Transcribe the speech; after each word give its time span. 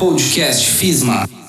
Podcast 0.00 0.64
FISMA. 0.80 1.39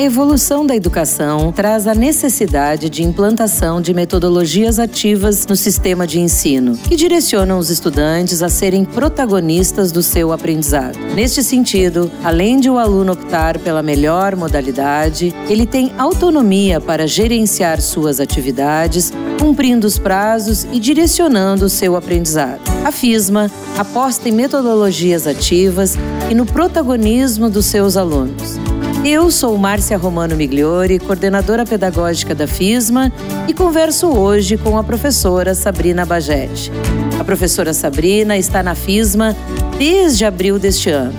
A 0.00 0.02
evolução 0.02 0.64
da 0.64 0.74
educação 0.74 1.52
traz 1.52 1.86
a 1.86 1.94
necessidade 1.94 2.88
de 2.88 3.02
implantação 3.02 3.82
de 3.82 3.92
metodologias 3.92 4.78
ativas 4.78 5.46
no 5.46 5.54
sistema 5.54 6.06
de 6.06 6.18
ensino, 6.18 6.74
que 6.74 6.96
direcionam 6.96 7.58
os 7.58 7.68
estudantes 7.68 8.42
a 8.42 8.48
serem 8.48 8.82
protagonistas 8.82 9.92
do 9.92 10.02
seu 10.02 10.32
aprendizado. 10.32 10.98
Neste 11.14 11.42
sentido, 11.42 12.10
além 12.24 12.60
de 12.60 12.70
o 12.70 12.78
aluno 12.78 13.12
optar 13.12 13.58
pela 13.58 13.82
melhor 13.82 14.34
modalidade, 14.36 15.34
ele 15.50 15.66
tem 15.66 15.92
autonomia 15.98 16.80
para 16.80 17.06
gerenciar 17.06 17.78
suas 17.82 18.20
atividades, 18.20 19.12
cumprindo 19.38 19.86
os 19.86 19.98
prazos 19.98 20.66
e 20.72 20.80
direcionando 20.80 21.66
o 21.66 21.68
seu 21.68 21.94
aprendizado. 21.94 22.62
A 22.86 22.90
FISMA 22.90 23.50
aposta 23.76 24.30
em 24.30 24.32
metodologias 24.32 25.26
ativas 25.26 25.98
e 26.30 26.34
no 26.34 26.46
protagonismo 26.46 27.50
dos 27.50 27.66
seus 27.66 27.98
alunos. 27.98 28.58
Eu 29.02 29.30
sou 29.30 29.56
Márcia 29.56 29.96
Romano 29.96 30.36
Migliori, 30.36 30.98
coordenadora 30.98 31.64
pedagógica 31.64 32.34
da 32.34 32.46
FISMA, 32.46 33.10
e 33.48 33.54
converso 33.54 34.08
hoje 34.08 34.58
com 34.58 34.76
a 34.76 34.84
professora 34.84 35.54
Sabrina 35.54 36.04
Bagete. 36.04 36.70
A 37.18 37.24
professora 37.24 37.72
Sabrina 37.72 38.36
está 38.36 38.62
na 38.62 38.74
FISMA 38.74 39.34
desde 39.78 40.26
abril 40.26 40.58
deste 40.58 40.90
ano. 40.90 41.14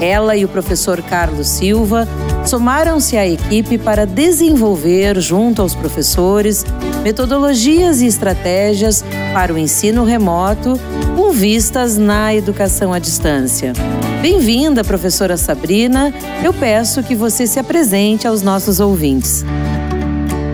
Ela 0.00 0.34
e 0.34 0.46
o 0.46 0.48
professor 0.48 1.02
Carlos 1.02 1.46
Silva 1.46 2.08
somaram-se 2.46 3.18
à 3.18 3.28
equipe 3.28 3.76
para 3.76 4.06
desenvolver, 4.06 5.20
junto 5.20 5.60
aos 5.60 5.74
professores, 5.74 6.64
metodologias 7.02 8.00
e 8.00 8.06
estratégias 8.06 9.04
para 9.34 9.52
o 9.52 9.58
ensino 9.58 10.04
remoto 10.04 10.80
com 11.14 11.30
vistas 11.32 11.98
na 11.98 12.34
educação 12.34 12.94
à 12.94 12.98
distância. 12.98 13.74
Bem-vinda, 14.20 14.82
professora 14.82 15.36
Sabrina. 15.36 16.12
Eu 16.42 16.52
peço 16.52 17.02
que 17.02 17.14
você 17.14 17.46
se 17.46 17.58
apresente 17.58 18.26
aos 18.26 18.42
nossos 18.42 18.80
ouvintes. 18.80 19.44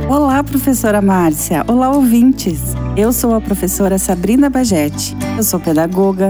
Olá, 0.09 0.43
professora 0.43 1.01
Márcia. 1.01 1.65
Olá, 1.67 1.91
ouvintes. 1.91 2.61
Eu 2.97 3.13
sou 3.13 3.35
a 3.35 3.41
professora 3.41 3.99
Sabrina 3.99 4.51
Bagete. 4.51 5.17
Eu 5.37 5.43
sou 5.43 5.59
pedagoga, 5.59 6.29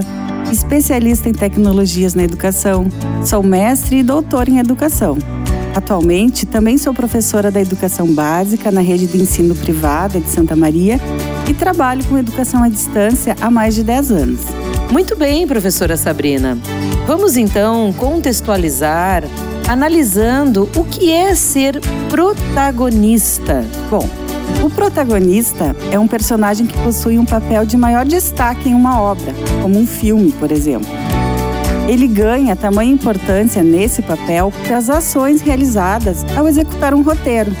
especialista 0.51 1.27
em 1.27 1.33
tecnologias 1.33 2.13
na 2.13 2.23
educação, 2.23 2.85
sou 3.25 3.43
mestre 3.43 3.97
e 3.97 4.03
doutora 4.03 4.49
em 4.49 4.59
educação. 4.59 5.17
Atualmente, 5.75 6.45
também 6.45 6.77
sou 6.77 6.93
professora 6.93 7.49
da 7.49 7.59
educação 7.59 8.07
básica 8.13 8.71
na 8.71 8.81
rede 8.81 9.07
de 9.07 9.17
ensino 9.19 9.55
privada 9.55 10.19
de 10.19 10.29
Santa 10.29 10.55
Maria 10.55 10.99
e 11.49 11.53
trabalho 11.53 12.05
com 12.05 12.17
educação 12.17 12.63
à 12.63 12.69
distância 12.69 13.35
há 13.41 13.49
mais 13.49 13.73
de 13.73 13.83
10 13.83 14.11
anos. 14.11 14.41
Muito 14.93 15.15
bem, 15.15 15.47
professora 15.47 15.97
Sabrina. 15.97 16.55
Vamos 17.07 17.35
então 17.35 17.91
contextualizar 17.93 19.23
analisando 19.67 20.69
o 20.75 20.83
que 20.83 21.11
é 21.11 21.33
ser 21.33 21.81
protagonista. 22.11 23.65
Bom, 23.89 24.07
o 24.63 24.69
protagonista 24.69 25.75
é 25.91 25.97
um 25.97 26.07
personagem 26.07 26.67
que 26.67 26.77
possui 26.77 27.17
um 27.17 27.25
papel 27.25 27.65
de 27.65 27.75
maior 27.75 28.05
destaque 28.05 28.69
em 28.69 28.75
uma 28.75 29.01
obra, 29.01 29.33
como 29.63 29.79
um 29.79 29.87
filme, 29.87 30.31
por 30.33 30.51
exemplo. 30.51 30.87
Ele 31.89 32.07
ganha 32.07 32.55
tamanha 32.55 32.93
importância 32.93 33.63
nesse 33.63 34.03
papel 34.03 34.53
pelas 34.67 34.91
ações 34.91 35.41
realizadas 35.41 36.23
ao 36.37 36.47
executar 36.47 36.93
um 36.93 37.01
roteiro, 37.01 37.51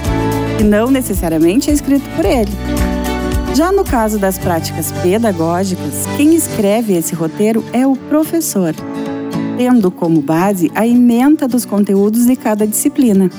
que 0.55 0.63
não 0.63 0.91
necessariamente 0.91 1.71
é 1.71 1.73
escrito 1.73 2.07
por 2.15 2.25
ele. 2.25 2.51
Já 3.53 3.71
no 3.71 3.83
caso 3.83 4.17
das 4.17 4.39
práticas 4.39 4.91
pedagógicas, 5.03 6.07
quem 6.17 6.33
escreve 6.33 6.93
esse 6.93 7.13
roteiro 7.13 7.63
é 7.71 7.85
o 7.85 7.95
professor, 7.95 8.73
tendo 9.55 9.91
como 9.91 10.21
base 10.21 10.71
a 10.73 10.87
ementa 10.87 11.47
dos 11.47 11.63
conteúdos 11.63 12.25
de 12.25 12.35
cada 12.35 12.65
disciplina. 12.65 13.29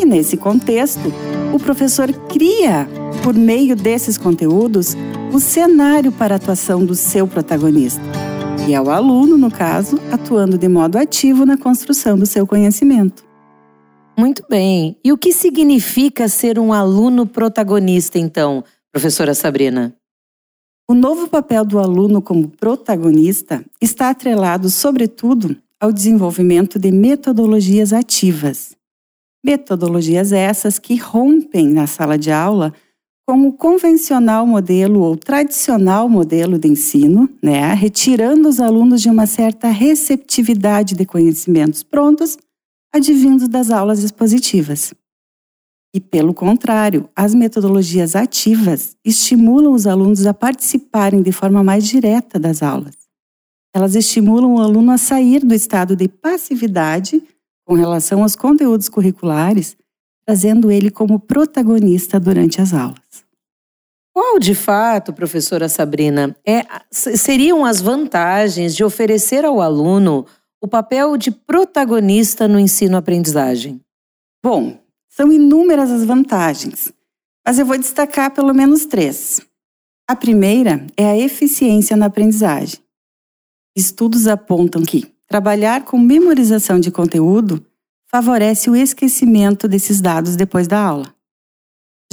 E 0.00 0.04
nesse 0.04 0.36
contexto, 0.36 1.12
o 1.52 1.58
professor 1.58 2.12
cria, 2.28 2.88
por 3.24 3.34
meio 3.34 3.74
desses 3.74 4.16
conteúdos, 4.16 4.96
o 5.32 5.40
cenário 5.40 6.12
para 6.12 6.36
a 6.36 6.36
atuação 6.36 6.84
do 6.84 6.94
seu 6.94 7.26
protagonista. 7.26 8.02
E 8.68 8.74
é 8.74 8.80
o 8.80 8.90
aluno, 8.90 9.36
no 9.36 9.50
caso, 9.50 9.98
atuando 10.12 10.56
de 10.56 10.68
modo 10.68 10.98
ativo 10.98 11.44
na 11.44 11.56
construção 11.56 12.16
do 12.16 12.26
seu 12.26 12.46
conhecimento. 12.46 13.24
Muito 14.16 14.44
bem. 14.48 14.96
E 15.04 15.12
o 15.12 15.18
que 15.18 15.32
significa 15.32 16.26
ser 16.28 16.58
um 16.58 16.72
aluno 16.72 17.26
protagonista, 17.26 18.18
então? 18.18 18.64
Professora 18.96 19.34
Sabrina? 19.34 19.94
O 20.88 20.94
novo 20.94 21.28
papel 21.28 21.66
do 21.66 21.78
aluno 21.78 22.22
como 22.22 22.48
protagonista 22.48 23.62
está 23.78 24.08
atrelado, 24.08 24.70
sobretudo, 24.70 25.54
ao 25.78 25.92
desenvolvimento 25.92 26.78
de 26.78 26.90
metodologias 26.90 27.92
ativas. 27.92 28.74
Metodologias 29.44 30.32
essas 30.32 30.78
que 30.78 30.96
rompem 30.96 31.68
na 31.68 31.86
sala 31.86 32.16
de 32.16 32.32
aula 32.32 32.72
com 33.28 33.46
o 33.46 33.52
convencional 33.52 34.46
modelo 34.46 35.02
ou 35.02 35.14
tradicional 35.14 36.08
modelo 36.08 36.58
de 36.58 36.68
ensino, 36.68 37.28
né, 37.42 37.74
retirando 37.74 38.48
os 38.48 38.60
alunos 38.60 39.02
de 39.02 39.10
uma 39.10 39.26
certa 39.26 39.68
receptividade 39.68 40.94
de 40.94 41.04
conhecimentos 41.04 41.82
prontos 41.82 42.38
advindos 42.94 43.46
das 43.46 43.70
aulas 43.70 44.02
expositivas. 44.02 44.94
E, 45.94 46.00
pelo 46.00 46.34
contrário, 46.34 47.08
as 47.14 47.34
metodologias 47.34 48.14
ativas 48.14 48.96
estimulam 49.04 49.72
os 49.72 49.86
alunos 49.86 50.26
a 50.26 50.34
participarem 50.34 51.22
de 51.22 51.32
forma 51.32 51.64
mais 51.64 51.86
direta 51.86 52.38
das 52.38 52.62
aulas. 52.62 52.94
Elas 53.74 53.94
estimulam 53.94 54.54
o 54.54 54.60
aluno 54.60 54.92
a 54.92 54.98
sair 54.98 55.44
do 55.44 55.54
estado 55.54 55.94
de 55.94 56.08
passividade 56.08 57.22
com 57.66 57.74
relação 57.74 58.22
aos 58.22 58.36
conteúdos 58.36 58.88
curriculares, 58.88 59.76
trazendo 60.26 60.70
ele 60.70 60.90
como 60.90 61.18
protagonista 61.18 62.18
durante 62.18 62.60
as 62.60 62.72
aulas. 62.72 63.26
Qual, 64.14 64.38
de 64.38 64.54
fato, 64.54 65.12
professora 65.12 65.68
Sabrina, 65.68 66.34
é, 66.46 66.64
seriam 66.90 67.66
as 67.66 67.82
vantagens 67.82 68.74
de 68.74 68.82
oferecer 68.82 69.44
ao 69.44 69.60
aluno 69.60 70.24
o 70.58 70.66
papel 70.66 71.18
de 71.18 71.30
protagonista 71.30 72.48
no 72.48 72.58
ensino-aprendizagem? 72.58 73.78
Bom, 74.42 74.78
são 75.16 75.32
inúmeras 75.32 75.90
as 75.90 76.04
vantagens, 76.04 76.92
mas 77.44 77.58
eu 77.58 77.64
vou 77.64 77.78
destacar 77.78 78.30
pelo 78.34 78.52
menos 78.52 78.84
três. 78.84 79.40
A 80.06 80.14
primeira 80.14 80.86
é 80.94 81.06
a 81.06 81.16
eficiência 81.16 81.96
na 81.96 82.06
aprendizagem. 82.06 82.78
Estudos 83.74 84.26
apontam 84.26 84.82
que 84.82 85.10
trabalhar 85.26 85.84
com 85.84 85.98
memorização 85.98 86.78
de 86.78 86.90
conteúdo 86.90 87.64
favorece 88.10 88.68
o 88.68 88.76
esquecimento 88.76 89.66
desses 89.66 90.02
dados 90.02 90.36
depois 90.36 90.68
da 90.68 90.80
aula. 90.80 91.14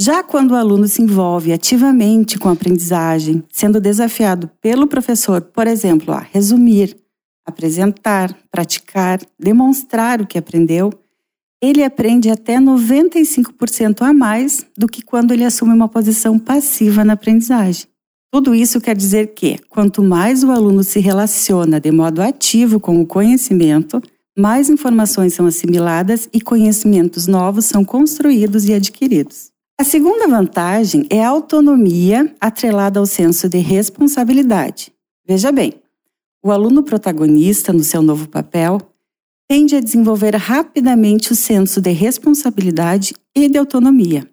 Já 0.00 0.24
quando 0.24 0.52
o 0.52 0.56
aluno 0.56 0.88
se 0.88 1.02
envolve 1.02 1.52
ativamente 1.52 2.38
com 2.38 2.48
a 2.48 2.52
aprendizagem, 2.52 3.44
sendo 3.52 3.80
desafiado 3.80 4.48
pelo 4.60 4.86
professor, 4.86 5.42
por 5.42 5.66
exemplo, 5.66 6.12
a 6.14 6.20
resumir, 6.20 6.96
apresentar, 7.46 8.34
praticar, 8.50 9.20
demonstrar 9.38 10.20
o 10.22 10.26
que 10.26 10.38
aprendeu, 10.38 10.90
ele 11.70 11.82
aprende 11.82 12.30
até 12.30 12.58
95% 12.58 14.02
a 14.02 14.12
mais 14.12 14.66
do 14.76 14.86
que 14.86 15.02
quando 15.02 15.32
ele 15.32 15.44
assume 15.44 15.72
uma 15.72 15.88
posição 15.88 16.38
passiva 16.38 17.04
na 17.04 17.14
aprendizagem. 17.14 17.86
Tudo 18.32 18.54
isso 18.54 18.80
quer 18.80 18.96
dizer 18.96 19.28
que, 19.28 19.58
quanto 19.68 20.02
mais 20.02 20.42
o 20.42 20.50
aluno 20.50 20.82
se 20.82 20.98
relaciona 20.98 21.78
de 21.78 21.90
modo 21.92 22.20
ativo 22.20 22.80
com 22.80 23.00
o 23.00 23.06
conhecimento, 23.06 24.02
mais 24.36 24.68
informações 24.68 25.34
são 25.34 25.46
assimiladas 25.46 26.28
e 26.32 26.40
conhecimentos 26.40 27.28
novos 27.28 27.66
são 27.66 27.84
construídos 27.84 28.68
e 28.68 28.74
adquiridos. 28.74 29.52
A 29.78 29.84
segunda 29.84 30.26
vantagem 30.26 31.06
é 31.08 31.24
a 31.24 31.28
autonomia 31.28 32.34
atrelada 32.40 32.98
ao 32.98 33.06
senso 33.06 33.48
de 33.48 33.58
responsabilidade. 33.58 34.92
Veja 35.26 35.52
bem, 35.52 35.74
o 36.42 36.50
aluno 36.50 36.82
protagonista, 36.82 37.72
no 37.72 37.84
seu 37.84 38.02
novo 38.02 38.28
papel, 38.28 38.80
tende 39.48 39.76
a 39.76 39.80
desenvolver 39.80 40.34
rapidamente 40.36 41.32
o 41.32 41.36
senso 41.36 41.80
de 41.80 41.90
responsabilidade 41.90 43.14
e 43.36 43.48
de 43.48 43.58
autonomia. 43.58 44.28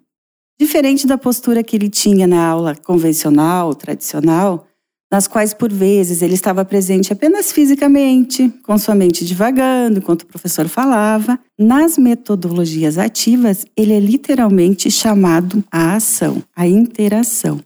Diferente 0.60 1.06
da 1.06 1.18
postura 1.18 1.62
que 1.62 1.76
ele 1.76 1.90
tinha 1.90 2.26
na 2.26 2.46
aula 2.46 2.76
convencional, 2.76 3.74
tradicional, 3.74 4.66
nas 5.12 5.26
quais 5.28 5.52
por 5.52 5.70
vezes 5.70 6.22
ele 6.22 6.32
estava 6.32 6.64
presente 6.64 7.12
apenas 7.12 7.52
fisicamente, 7.52 8.48
com 8.62 8.78
sua 8.78 8.94
mente 8.94 9.26
divagando 9.26 9.98
enquanto 9.98 10.22
o 10.22 10.26
professor 10.26 10.66
falava, 10.68 11.38
nas 11.58 11.98
metodologias 11.98 12.96
ativas 12.96 13.66
ele 13.76 13.92
é 13.92 14.00
literalmente 14.00 14.90
chamado 14.90 15.62
à 15.70 15.96
ação, 15.96 16.42
à 16.56 16.66
interação. 16.66 17.60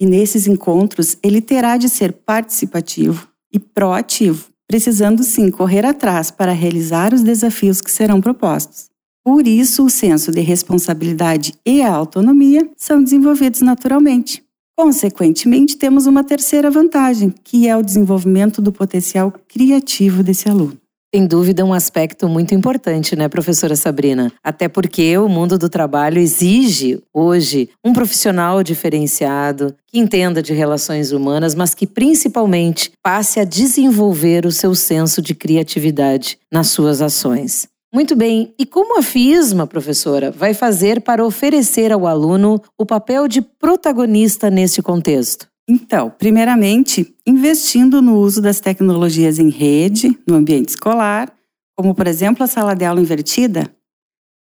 E 0.00 0.06
nesses 0.06 0.48
encontros 0.48 1.16
ele 1.22 1.40
terá 1.40 1.76
de 1.76 1.88
ser 1.88 2.12
participativo 2.12 3.28
e 3.52 3.60
proativo, 3.60 4.51
precisando 4.68 5.22
sim 5.22 5.50
correr 5.50 5.84
atrás 5.84 6.30
para 6.30 6.52
realizar 6.52 7.12
os 7.12 7.22
desafios 7.22 7.80
que 7.80 7.90
serão 7.90 8.20
propostos. 8.20 8.90
Por 9.24 9.46
isso, 9.46 9.84
o 9.84 9.90
senso 9.90 10.32
de 10.32 10.40
responsabilidade 10.40 11.54
e 11.64 11.80
a 11.80 11.92
autonomia 11.92 12.68
são 12.76 13.02
desenvolvidos 13.02 13.60
naturalmente. 13.60 14.42
Consequentemente, 14.76 15.76
temos 15.76 16.06
uma 16.06 16.24
terceira 16.24 16.70
vantagem, 16.70 17.32
que 17.44 17.68
é 17.68 17.76
o 17.76 17.82
desenvolvimento 17.82 18.60
do 18.60 18.72
potencial 18.72 19.32
criativo 19.46 20.22
desse 20.22 20.48
aluno. 20.48 20.81
Sem 21.14 21.26
dúvida, 21.26 21.62
um 21.62 21.74
aspecto 21.74 22.26
muito 22.26 22.54
importante, 22.54 23.14
né, 23.14 23.28
professora 23.28 23.76
Sabrina? 23.76 24.32
Até 24.42 24.66
porque 24.66 25.18
o 25.18 25.28
mundo 25.28 25.58
do 25.58 25.68
trabalho 25.68 26.18
exige, 26.18 27.02
hoje, 27.12 27.68
um 27.84 27.92
profissional 27.92 28.62
diferenciado, 28.62 29.74
que 29.86 29.98
entenda 29.98 30.42
de 30.42 30.54
relações 30.54 31.12
humanas, 31.12 31.54
mas 31.54 31.74
que 31.74 31.86
principalmente 31.86 32.92
passe 33.02 33.38
a 33.38 33.44
desenvolver 33.44 34.46
o 34.46 34.50
seu 34.50 34.74
senso 34.74 35.20
de 35.20 35.34
criatividade 35.34 36.38
nas 36.50 36.68
suas 36.68 37.02
ações. 37.02 37.68
Muito 37.92 38.16
bem. 38.16 38.54
E 38.58 38.64
como 38.64 38.98
a 38.98 39.02
FISMA, 39.02 39.66
professora, 39.66 40.30
vai 40.30 40.54
fazer 40.54 41.02
para 41.02 41.22
oferecer 41.22 41.92
ao 41.92 42.06
aluno 42.06 42.58
o 42.78 42.86
papel 42.86 43.28
de 43.28 43.42
protagonista 43.42 44.48
neste 44.48 44.80
contexto? 44.80 45.51
Então, 45.68 46.10
primeiramente, 46.10 47.14
investindo 47.26 48.02
no 48.02 48.16
uso 48.16 48.42
das 48.42 48.60
tecnologias 48.60 49.38
em 49.38 49.48
rede, 49.48 50.18
no 50.26 50.34
ambiente 50.34 50.70
escolar, 50.70 51.32
como 51.76 51.94
por 51.94 52.06
exemplo 52.06 52.42
a 52.42 52.46
sala 52.46 52.74
de 52.74 52.84
aula 52.84 53.00
invertida. 53.00 53.74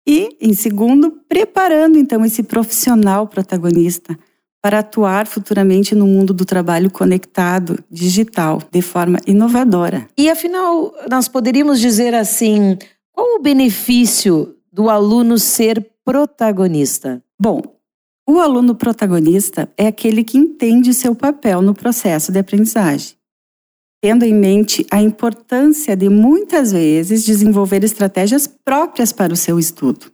E, 0.07 0.37
em 0.41 0.55
segundo, 0.55 1.21
preparando 1.29 1.99
então 1.99 2.25
esse 2.25 2.43
profissional 2.43 3.27
protagonista 3.27 4.19
para 4.62 4.81
atuar 4.81 5.27
futuramente 5.27 5.95
no 5.95 6.07
mundo 6.07 6.35
do 6.35 6.45
trabalho 6.45 6.91
conectado, 6.91 7.83
digital, 7.91 8.62
de 8.71 8.83
forma 8.83 9.19
inovadora. 9.27 10.07
E 10.17 10.29
afinal, 10.29 10.93
nós 11.11 11.29
poderíamos 11.29 11.81
dizer 11.81 12.15
assim, 12.15 12.77
qual 13.12 13.37
o 13.37 13.43
benefício 13.43 14.55
do 14.73 14.91
aluno 14.91 15.39
ser 15.39 15.91
protagonista? 16.05 17.23
Bom, 17.39 17.62
o 18.31 18.38
aluno 18.38 18.77
protagonista 18.77 19.69
é 19.77 19.88
aquele 19.88 20.23
que 20.23 20.38
entende 20.38 20.94
seu 20.94 21.17
papel 21.17 21.61
no 21.61 21.75
processo 21.75 22.31
de 22.31 22.38
aprendizagem, 22.38 23.17
tendo 24.00 24.25
em 24.25 24.32
mente 24.32 24.87
a 24.88 25.03
importância 25.03 25.97
de 25.97 26.09
muitas 26.09 26.71
vezes 26.71 27.25
desenvolver 27.25 27.82
estratégias 27.82 28.47
próprias 28.47 29.12
para 29.12 29.32
o 29.32 29.37
seu 29.37 29.59
estudo. 29.59 30.12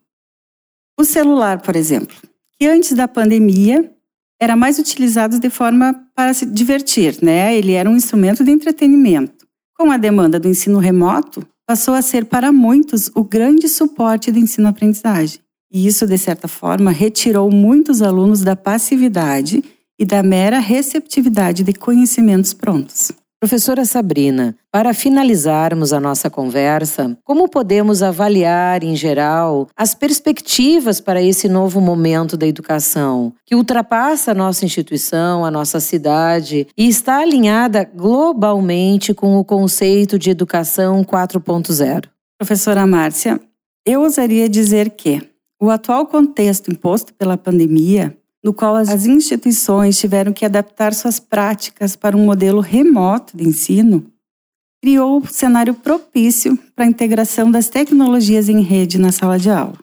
O 0.99 1.05
celular, 1.05 1.61
por 1.61 1.77
exemplo, 1.77 2.17
que 2.59 2.67
antes 2.67 2.95
da 2.95 3.07
pandemia 3.07 3.93
era 4.41 4.57
mais 4.57 4.79
utilizado 4.79 5.39
de 5.39 5.51
forma 5.51 6.09
para 6.15 6.33
se 6.33 6.47
divertir, 6.47 7.19
né? 7.23 7.55
Ele 7.55 7.73
era 7.73 7.89
um 7.89 7.97
instrumento 7.97 8.43
de 8.43 8.51
entretenimento. 8.51 9.47
Com 9.77 9.91
a 9.91 9.99
demanda 9.99 10.41
do 10.41 10.49
ensino 10.49 10.79
remoto, 10.79 11.47
passou 11.67 11.93
a 11.93 12.01
ser 12.01 12.25
para 12.25 12.51
muitos 12.51 13.11
o 13.15 13.23
grande 13.23 13.69
suporte 13.69 14.33
do 14.33 14.39
ensino-aprendizagem. 14.39 15.46
E 15.73 15.87
isso, 15.87 16.07
de 16.07 16.17
certa 16.17 16.49
forma, 16.49 16.91
retirou 16.91 17.51
muitos 17.51 18.03
alunos 18.03 18.43
da 18.43 18.55
passividade 18.55 19.63
e 19.99 20.05
da 20.05 20.23
mera 20.23 20.59
receptividade 20.59 21.65
de 21.65 21.73
conhecimentos 21.73 22.53
prontos. 22.53 23.13
Professora 23.39 23.85
Sabrina, 23.85 24.57
para 24.73 24.95
finalizarmos 24.95 25.93
a 25.93 26.01
nossa 26.01 26.31
conversa, 26.31 27.17
como 27.23 27.51
podemos 27.51 28.03
avaliar, 28.03 28.83
em 28.83 28.97
geral, 28.97 29.69
as 29.77 29.95
perspectivas 29.95 31.03
para 31.03 31.23
esse 31.23 31.47
novo 31.47 31.79
momento 31.79 32.35
da 32.35 32.47
educação, 32.47 33.35
que 33.45 33.55
ultrapassa 33.55 34.31
a 34.31 34.35
nossa 34.35 34.65
instituição, 34.65 35.45
a 35.45 35.51
nossa 35.51 35.81
cidade 35.81 36.67
e 36.77 36.89
está 36.89 37.19
alinhada 37.19 37.85
globalmente 37.85 39.12
com 39.12 39.37
o 39.37 39.45
conceito 39.45 40.19
de 40.19 40.31
educação 40.31 41.05
4.0? 41.05 42.09
Professora 42.39 42.87
Márcia, 42.87 43.39
eu 43.85 44.01
ousaria 44.01 44.49
dizer 44.49 44.91
que 44.91 45.21
o 45.61 45.70
atual 45.70 46.06
contexto 46.06 46.70
imposto 46.70 47.14
pela 47.14 47.37
pandemia 47.37 48.17
no 48.47 48.55
qual 48.55 48.76
as 48.76 49.06
instituições 49.06 49.99
tiveram 49.99 50.32
que 50.32 50.44
adaptar 50.44 50.94
suas 50.94 51.19
práticas 51.19 51.97
para 51.97 52.17
um 52.17 52.25
modelo 52.25 52.61
remoto 52.61 53.37
de 53.37 53.43
ensino, 53.43 54.06
criou 54.81 55.20
o 55.20 55.26
cenário 55.26 55.75
propício 55.75 56.56
para 56.73 56.85
a 56.85 56.88
integração 56.88 57.50
das 57.50 57.69
tecnologias 57.69 58.49
em 58.49 58.61
rede 58.62 58.99
na 58.99 59.11
sala 59.11 59.37
de 59.37 59.50
aula, 59.50 59.76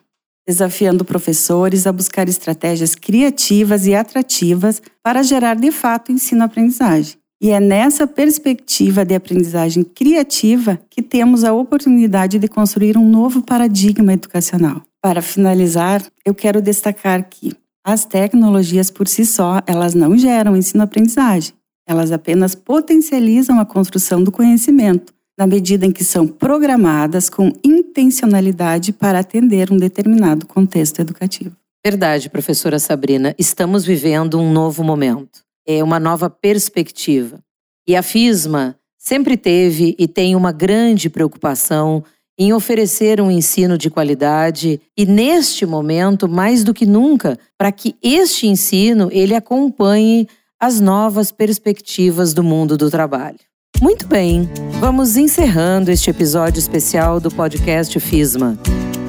desafiando 0.48 1.04
professores 1.04 1.86
a 1.86 1.92
buscar 1.92 2.26
estratégias 2.26 2.94
criativas 2.94 3.86
e 3.86 3.94
atrativas 3.94 4.80
para 5.02 5.22
gerar 5.22 5.56
de 5.56 5.70
fato 5.70 6.10
ensino-aprendizagem. 6.10 7.18
E 7.44 7.50
é 7.50 7.60
nessa 7.60 8.06
perspectiva 8.06 9.04
de 9.04 9.14
aprendizagem 9.14 9.84
criativa 9.84 10.80
que 10.88 11.02
temos 11.02 11.44
a 11.44 11.52
oportunidade 11.52 12.38
de 12.38 12.48
construir 12.48 12.96
um 12.96 13.06
novo 13.06 13.42
paradigma 13.42 14.14
educacional. 14.14 14.80
Para 14.98 15.20
finalizar, 15.20 16.02
eu 16.24 16.34
quero 16.34 16.62
destacar 16.62 17.28
que 17.28 17.52
as 17.84 18.06
tecnologias 18.06 18.90
por 18.90 19.06
si 19.06 19.26
só, 19.26 19.60
elas 19.66 19.94
não 19.94 20.16
geram 20.16 20.56
ensino-aprendizagem. 20.56 21.52
Elas 21.86 22.12
apenas 22.12 22.54
potencializam 22.54 23.60
a 23.60 23.66
construção 23.66 24.24
do 24.24 24.32
conhecimento, 24.32 25.12
na 25.38 25.46
medida 25.46 25.84
em 25.84 25.92
que 25.92 26.02
são 26.02 26.26
programadas 26.26 27.28
com 27.28 27.52
intencionalidade 27.62 28.90
para 28.90 29.18
atender 29.18 29.70
um 29.70 29.76
determinado 29.76 30.46
contexto 30.46 31.00
educativo. 31.00 31.54
Verdade, 31.84 32.30
professora 32.30 32.78
Sabrina. 32.78 33.34
Estamos 33.38 33.84
vivendo 33.84 34.40
um 34.40 34.50
novo 34.50 34.82
momento. 34.82 35.43
É 35.66 35.82
uma 35.82 35.98
nova 35.98 36.28
perspectiva. 36.28 37.40
E 37.86 37.96
a 37.96 38.02
FISMA 38.02 38.76
sempre 38.98 39.36
teve 39.36 39.94
e 39.98 40.08
tem 40.08 40.34
uma 40.34 40.52
grande 40.52 41.10
preocupação 41.10 42.02
em 42.38 42.52
oferecer 42.52 43.20
um 43.20 43.30
ensino 43.30 43.78
de 43.78 43.90
qualidade 43.90 44.80
e 44.96 45.06
neste 45.06 45.64
momento 45.64 46.28
mais 46.28 46.64
do 46.64 46.74
que 46.74 46.84
nunca 46.84 47.38
para 47.56 47.70
que 47.70 47.94
este 48.02 48.46
ensino 48.46 49.08
ele 49.12 49.34
acompanhe 49.34 50.26
as 50.60 50.80
novas 50.80 51.30
perspectivas 51.30 52.32
do 52.32 52.42
mundo 52.42 52.76
do 52.76 52.90
trabalho. 52.90 53.38
Muito 53.80 54.06
bem, 54.06 54.48
vamos 54.80 55.16
encerrando 55.16 55.90
este 55.90 56.10
episódio 56.10 56.58
especial 56.58 57.20
do 57.20 57.30
podcast 57.30 57.98
FISMA. 58.00 58.58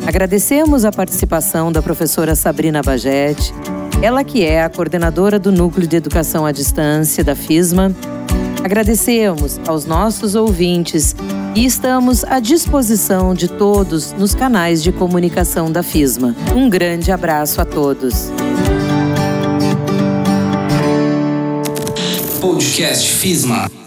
Agradecemos 0.05 0.85
a 0.85 0.91
participação 0.91 1.71
da 1.71 1.81
professora 1.81 2.35
Sabrina 2.35 2.81
Bagete, 2.81 3.53
ela 4.01 4.23
que 4.23 4.43
é 4.43 4.63
a 4.63 4.69
coordenadora 4.69 5.39
do 5.39 5.51
Núcleo 5.51 5.87
de 5.87 5.95
Educação 5.95 6.45
à 6.45 6.51
Distância 6.51 7.23
da 7.23 7.35
FISMA. 7.35 7.95
Agradecemos 8.63 9.59
aos 9.67 9.85
nossos 9.85 10.35
ouvintes 10.35 11.15
e 11.55 11.65
estamos 11.65 12.23
à 12.23 12.39
disposição 12.39 13.33
de 13.33 13.47
todos 13.47 14.11
nos 14.13 14.33
canais 14.33 14.81
de 14.81 14.91
comunicação 14.91 15.71
da 15.71 15.83
FISMA. 15.83 16.35
Um 16.55 16.69
grande 16.69 17.11
abraço 17.11 17.61
a 17.61 17.65
todos. 17.65 18.31
Podcast 22.41 23.11
FISMA. 23.11 23.84